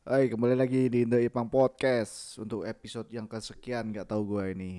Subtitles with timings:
[0.00, 4.72] Hai, kembali lagi di The Ipang Podcast untuk episode yang kesekian nggak tahu gue ini.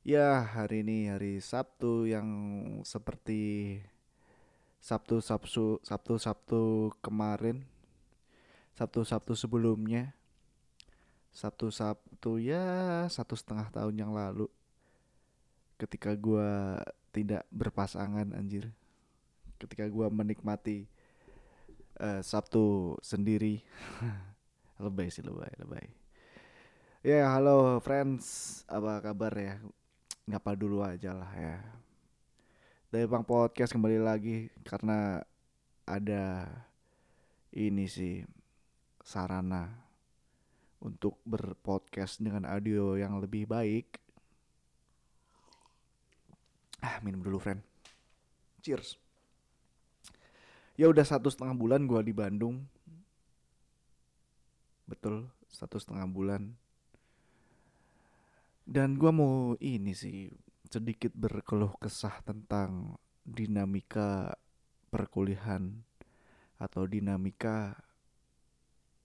[0.00, 2.24] Ya, hari ini hari Sabtu yang
[2.88, 3.84] seperti
[4.80, 7.68] Sabtu Sabtu Sabtu Sabtu kemarin,
[8.72, 10.16] Sabtu Sabtu sebelumnya,
[11.28, 14.48] Sabtu Sabtu ya satu setengah tahun yang lalu,
[15.76, 16.80] ketika gue
[17.12, 18.72] tidak berpasangan anjir,
[19.60, 20.88] ketika gue menikmati
[22.00, 23.62] eh, Sabtu sendiri.
[24.84, 25.86] lebay sih lebay, lebay.
[27.04, 29.60] Ya, halo friends, apa kabar ya?
[30.24, 31.60] Ngapa dulu aja lah ya.
[32.88, 35.20] Dari Bang Podcast kembali lagi karena
[35.84, 36.48] ada
[37.52, 38.24] ini sih
[39.04, 39.68] sarana
[40.80, 44.00] untuk berpodcast dengan audio yang lebih baik.
[46.84, 47.64] Ah, minum dulu, friend.
[48.60, 49.03] Cheers.
[50.74, 52.66] Ya udah satu setengah bulan gua di Bandung.
[54.90, 56.50] Betul, satu setengah bulan.
[58.66, 60.26] Dan gua mau ini sih
[60.66, 64.34] sedikit berkeluh kesah tentang dinamika
[64.90, 65.70] perkuliahan
[66.58, 67.78] atau dinamika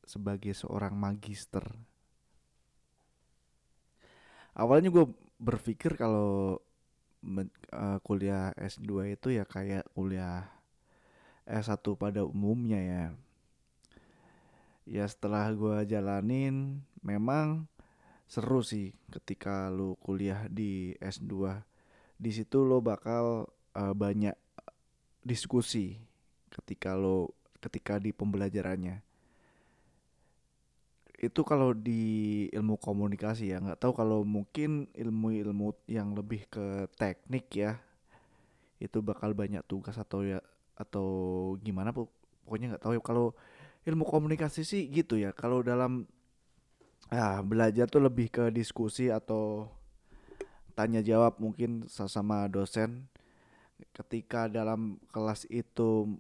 [0.09, 1.62] sebagai seorang magister.
[4.58, 5.06] Awalnya gue
[5.38, 6.58] berpikir kalau
[7.23, 10.50] eh, kuliah S2 itu ya kayak kuliah
[11.50, 13.05] S1 pada umumnya ya.
[14.86, 17.66] Ya setelah gua jalanin memang
[18.30, 21.66] seru sih ketika lu kuliah di S2.
[22.22, 24.38] Di situ lo bakal eh, banyak
[25.25, 25.97] diskusi
[26.53, 29.02] ketika lo ketika di pembelajarannya.
[31.19, 37.52] Itu kalau di ilmu komunikasi ya, nggak tahu kalau mungkin ilmu-ilmu yang lebih ke teknik
[37.52, 37.75] ya.
[38.80, 40.39] Itu bakal banyak tugas atau ya
[40.80, 41.08] atau
[41.59, 42.16] gimana pok-
[42.47, 43.02] pokoknya nggak tahu ya.
[43.03, 43.25] Kalau
[43.83, 45.35] ilmu komunikasi sih gitu ya.
[45.35, 46.08] Kalau dalam
[47.09, 49.67] ah belajar tuh lebih ke diskusi atau
[50.77, 53.12] tanya jawab mungkin sama dosen.
[53.91, 56.19] Ketika dalam kelas itu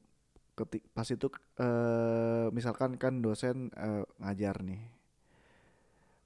[0.55, 1.27] ketik pas itu
[1.59, 4.81] eh, misalkan kan dosen eh, ngajar nih.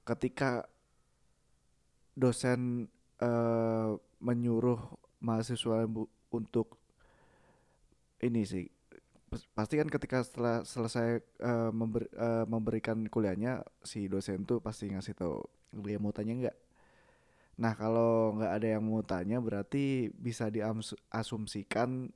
[0.02, 0.66] Ketika
[2.18, 2.90] dosen
[3.22, 3.90] eh,
[4.22, 4.80] menyuruh
[5.22, 5.86] mahasiswa
[6.34, 6.78] untuk
[8.22, 8.66] ini sih
[9.30, 14.90] pas- pasti kan ketika setelah selesai eh, member- eh, memberikan kuliahnya si dosen tuh pasti
[14.92, 15.42] ngasih tahu
[15.82, 16.56] dia mau tanya nggak?
[17.58, 22.10] Nah kalau nggak ada yang mau tanya berarti bisa diasumsikan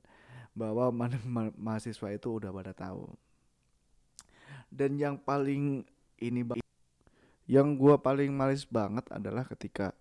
[0.55, 3.07] bahwa ma- ma- mahasiswa itu udah pada tahu.
[4.69, 5.81] Dan yang paling
[6.21, 6.41] ini
[7.49, 9.91] yang gua paling males banget adalah ketika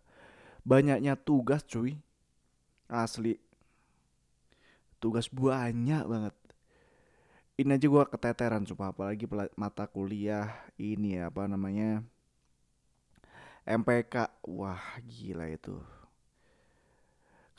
[0.69, 1.97] banyaknya tugas cuy
[2.93, 3.41] asli
[4.99, 6.35] tugas banyak banget.
[7.59, 9.27] Ini aja gua keteteran cuma apalagi
[9.59, 12.07] mata kuliah ini ya apa namanya
[13.67, 15.75] MPK wah gila itu.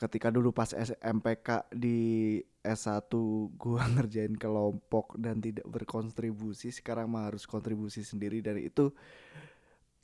[0.00, 0.72] Ketika dulu pas
[1.04, 3.12] MPK di S1
[3.60, 8.40] gua ngerjain kelompok dan tidak berkontribusi sekarang mah harus kontribusi sendiri.
[8.40, 8.88] Dan itu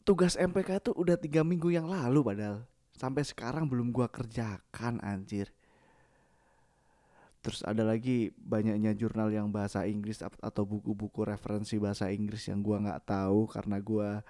[0.05, 2.69] tugas MPK tuh udah tiga minggu yang lalu padahal.
[2.93, 5.57] Sampai sekarang belum gua kerjakan anjir
[7.47, 12.83] Terus ada lagi banyaknya jurnal yang bahasa Inggris atau buku-buku referensi bahasa Inggris yang gua
[12.83, 14.27] nggak tahu karena gua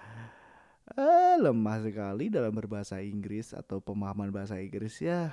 [0.93, 5.33] eh, lemah sekali dalam berbahasa Inggris atau pemahaman bahasa Inggris ya.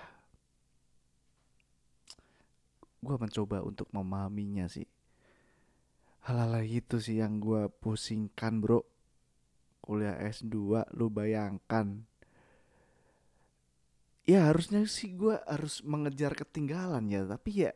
[3.03, 4.87] Gua mencoba untuk memahaminya sih.
[6.23, 8.87] Hal-hal gitu sih yang gua pusingkan, Bro.
[9.83, 12.07] Kuliah S2 lu bayangkan.
[14.23, 17.71] Ya harusnya sih gua harus mengejar ketinggalan ya, tapi ya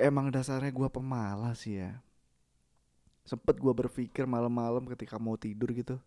[0.00, 2.00] emang dasarnya gua pemalas ya.
[3.28, 6.00] Sempet gua berpikir malam-malam ketika mau tidur gitu.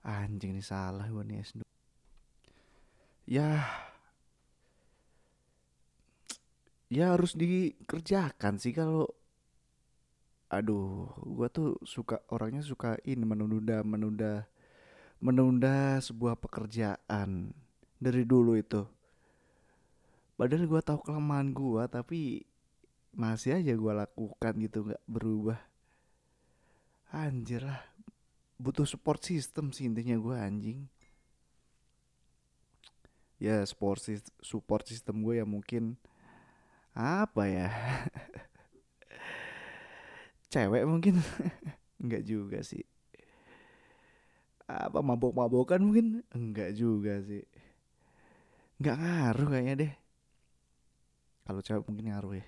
[0.00, 1.60] Anjing ini salah gua nih S2.
[3.28, 3.68] Ya,
[6.88, 9.04] ya harus dikerjakan sih kalau
[10.48, 14.48] aduh, gua tuh suka orangnya suka ini menunda menunda
[15.20, 17.52] menunda sebuah pekerjaan
[17.98, 18.82] dari dulu itu.
[20.38, 22.46] Padahal gua tahu kelemahan gua tapi
[23.14, 25.58] masih aja gua lakukan gitu nggak berubah.
[27.10, 27.82] Anjir lah,
[28.60, 30.86] butuh support system sih intinya gua anjing.
[33.38, 34.02] Ya support
[34.42, 35.94] support system gue ya mungkin
[36.90, 37.70] apa ya?
[40.52, 41.22] Cewek mungkin
[42.04, 42.82] nggak juga sih.
[44.68, 47.46] Apa mabok-mabokan mungkin enggak juga sih.
[48.78, 49.92] Nggak ngaruh kayaknya deh.
[51.42, 52.46] Kalau cewek mungkin ngaruh ya.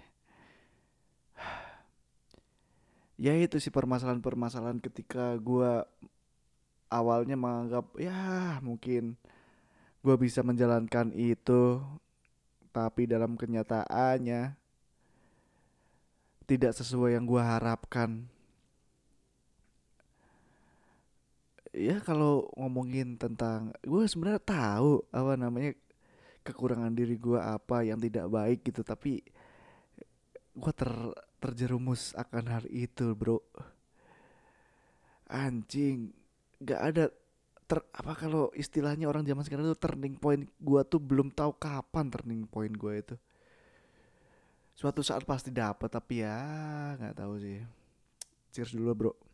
[3.31, 5.87] ya itu sih permasalahan-permasalahan ketika gua
[6.91, 9.19] awalnya menganggap ya mungkin
[10.07, 11.83] gua bisa menjalankan itu
[12.71, 14.55] tapi dalam kenyataannya
[16.47, 18.31] tidak sesuai yang gua harapkan
[21.71, 25.73] ya kalau ngomongin tentang gue sebenarnya tahu apa namanya
[26.41, 28.81] kekurangan diri gue apa yang tidak baik gitu.
[28.85, 29.23] Tapi
[30.51, 30.93] gue ter
[31.41, 33.41] terjerumus akan hal itu bro.
[35.31, 36.11] Anjing
[36.61, 37.05] gak ada
[37.71, 42.11] ter apa kalau istilahnya orang zaman sekarang itu turning point gue tuh belum tahu kapan
[42.11, 43.17] turning point gue itu.
[44.75, 46.41] Suatu saat pasti dapat tapi ya
[46.99, 47.63] nggak tahu sih.
[48.51, 49.30] Cheers dulu bro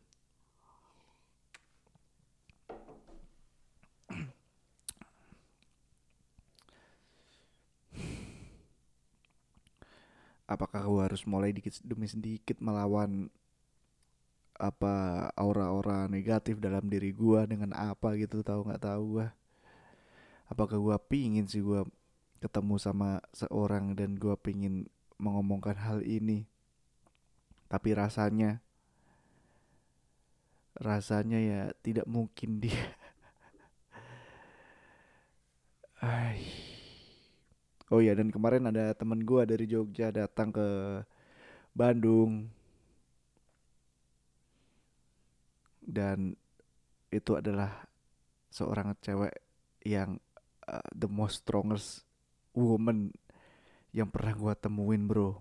[10.47, 13.31] apakah gue harus mulai dikit demi sedikit melawan
[14.57, 19.27] apa aura-aura negatif dalam diri gue dengan apa gitu tahu nggak tahu gue
[20.49, 21.85] apakah gue pingin sih gue
[22.41, 26.45] ketemu sama seorang dan gue pingin mengomongkan hal ini?
[27.67, 28.63] Tapi rasanya
[30.77, 32.95] rasanya ya tidak mungkin dia.
[36.05, 36.66] Ay.
[37.87, 40.67] Oh ya dan kemarin ada temen gue dari Jogja datang ke
[41.71, 42.51] Bandung.
[45.87, 46.35] Dan
[47.15, 47.87] itu adalah
[48.51, 49.39] seorang cewek
[49.87, 50.19] yang
[50.67, 52.03] uh, the most strongest
[52.59, 53.15] woman
[53.95, 55.39] yang pernah gue temuin bro.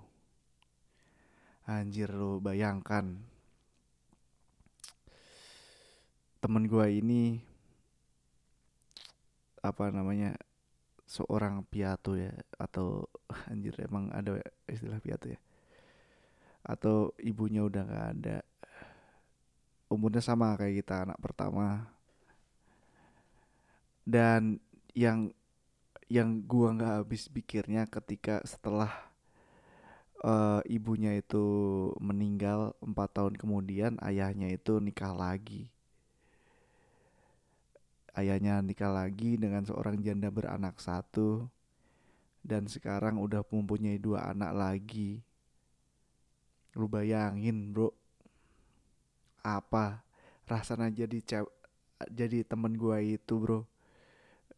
[1.66, 3.18] Anjir lo bayangkan.
[6.46, 7.42] Temen gue ini
[9.66, 10.38] apa namanya
[11.06, 13.06] seorang piatu ya atau
[13.52, 15.40] anjir emang ada istilah piatu ya.
[16.66, 18.38] Atau ibunya udah nggak ada.
[19.90, 21.86] Umurnya sama kayak kita anak pertama.
[24.06, 24.62] Dan
[24.98, 25.34] yang
[26.10, 28.90] yang gua nggak habis pikirnya ketika setelah
[30.26, 31.46] uh, ibunya itu
[32.02, 35.70] meninggal empat tahun kemudian ayahnya itu nikah lagi
[38.16, 41.48] ayahnya nikah lagi dengan seorang janda beranak satu
[42.46, 45.20] dan sekarang udah mempunyai dua anak lagi.
[46.78, 47.90] Lu bayangin bro,
[49.42, 50.06] apa
[50.46, 51.54] rasanya jadi cewek
[52.12, 53.66] jadi temen gua itu bro.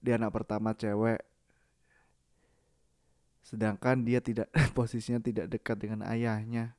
[0.03, 1.23] Dia anak pertama cewek,
[3.41, 6.75] sedangkan dia tidak posisinya tidak dekat dengan ayahnya.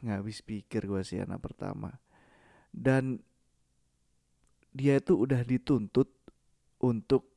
[0.00, 1.98] Nggak habis pikir gua sih anak pertama.
[2.70, 3.18] Dan
[4.74, 6.10] dia itu udah dituntut
[6.82, 7.30] untuk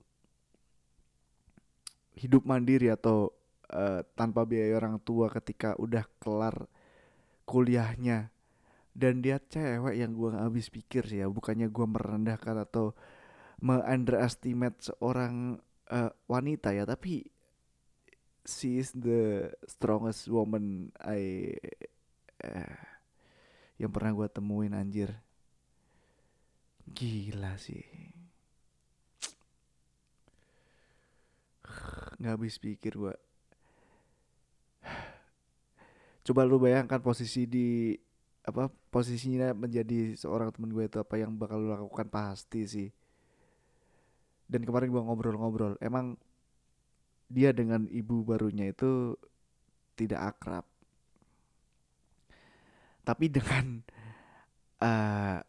[2.17, 3.29] hidup mandiri atau
[3.69, 6.65] uh, tanpa biaya orang tua ketika udah kelar
[7.45, 8.33] kuliahnya.
[8.97, 12.97] Dan dia cewek yang gua gak habis pikir sih ya bukannya gua merendahkan atau
[13.61, 15.61] me-underestimate seorang
[15.93, 17.21] uh, wanita ya tapi
[18.41, 21.53] she is the strongest woman I
[22.41, 22.81] uh,
[23.77, 25.13] yang pernah gua temuin anjir
[26.93, 27.83] Gila sih.
[32.17, 33.15] Nggak habis pikir gua.
[36.25, 37.95] Coba lu bayangkan posisi di
[38.47, 42.89] apa posisinya menjadi seorang temen gue itu apa yang bakal lu lakukan pasti sih.
[44.47, 46.15] Dan kemarin gua ngobrol-ngobrol, emang
[47.27, 49.15] dia dengan ibu barunya itu
[49.99, 50.65] tidak akrab.
[53.03, 53.83] Tapi dengan
[54.83, 55.39] uh,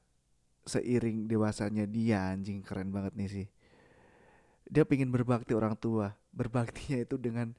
[0.69, 3.47] seiring dewasanya dia anjing keren banget nih sih.
[4.69, 6.13] Dia pengen berbakti orang tua.
[6.31, 7.57] Berbaktinya itu dengan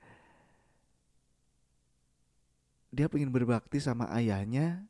[2.90, 4.86] dia pengen berbakti sama ayahnya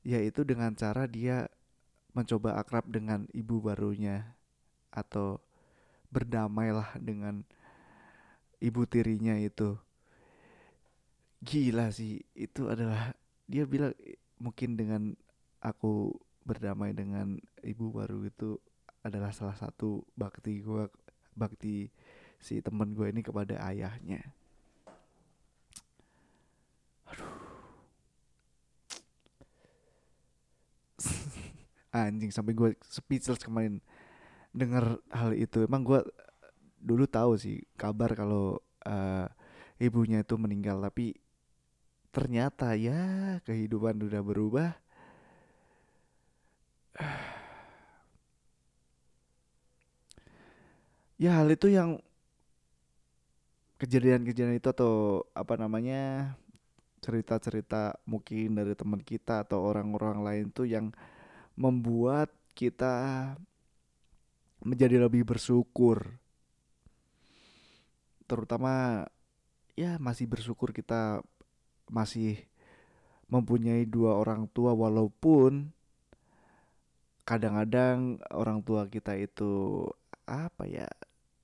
[0.00, 1.48] yaitu dengan cara dia
[2.16, 4.32] mencoba akrab dengan ibu barunya
[4.88, 5.36] atau
[6.08, 7.44] berdamailah dengan
[8.58, 9.76] ibu tirinya itu.
[11.44, 13.14] Gila sih itu adalah
[13.46, 13.94] dia bilang
[14.42, 15.02] mungkin dengan
[15.62, 16.17] aku
[16.48, 18.56] berdamai dengan ibu baru itu
[19.04, 20.88] adalah salah satu bakti gue
[21.36, 21.92] bakti
[22.40, 24.24] si temen gue ini kepada ayahnya.
[27.12, 27.36] Aduh.
[31.92, 33.84] Anjing sampai gue speechless kemarin
[34.56, 35.68] dengar hal itu.
[35.68, 36.00] Emang gue
[36.80, 39.26] dulu tahu sih kabar kalau uh,
[39.82, 41.14] ibunya itu meninggal tapi
[42.14, 44.70] ternyata ya kehidupan udah berubah
[51.22, 52.02] ya hal itu yang
[53.78, 56.34] kejadian-kejadian itu atau apa namanya
[56.98, 60.90] cerita-cerita mungkin dari teman kita atau orang-orang lain tuh yang
[61.54, 63.38] membuat kita
[64.58, 66.02] menjadi lebih bersyukur.
[68.26, 69.06] Terutama
[69.78, 71.22] ya masih bersyukur kita
[71.86, 72.42] masih
[73.30, 75.70] mempunyai dua orang tua walaupun
[77.28, 79.84] kadang-kadang orang tua kita itu
[80.24, 80.88] apa ya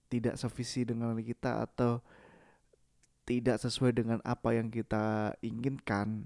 [0.08, 2.00] tidak sevisi dengan kita atau
[3.28, 6.24] tidak sesuai dengan apa yang kita inginkan.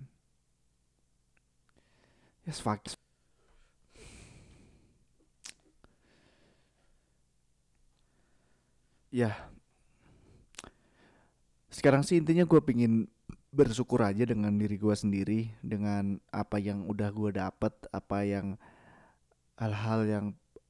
[2.47, 2.87] Yes fuck.
[9.11, 9.51] Ya.
[11.67, 13.11] Sekarang sih intinya gue pingin
[13.51, 18.61] bersyukur aja dengan diri gue sendiri dengan apa yang udah gue dapet apa yang
[19.59, 20.27] hal-hal yang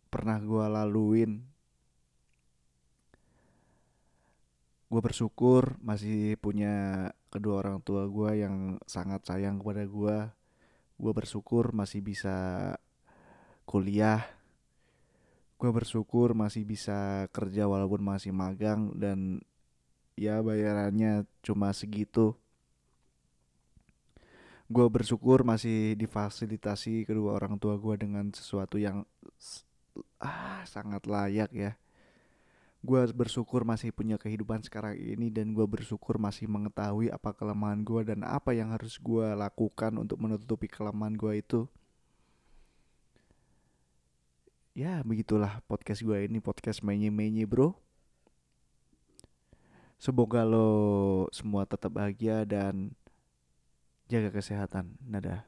[0.08, 1.44] pernah gue laluin.
[4.88, 10.16] Gue bersyukur masih punya kedua orang tua gue yang sangat sayang kepada gue
[10.98, 12.36] gue bersyukur masih bisa
[13.62, 14.26] kuliah.
[15.58, 19.42] Gue bersyukur masih bisa kerja walaupun masih magang dan
[20.18, 22.34] ya bayarannya cuma segitu
[24.68, 29.08] gue bersyukur masih difasilitasi kedua orang tua gue dengan sesuatu yang
[30.20, 31.72] ah sangat layak ya.
[32.84, 38.12] Gue bersyukur masih punya kehidupan sekarang ini dan gue bersyukur masih mengetahui apa kelemahan gue
[38.12, 41.60] dan apa yang harus gue lakukan untuk menutupi kelemahan gue itu.
[44.78, 47.74] Ya begitulah podcast gue ini podcast menye menye bro.
[49.98, 52.94] Semoga lo semua tetap bahagia dan
[54.08, 54.96] jaga kesehatan.
[55.04, 55.44] Nada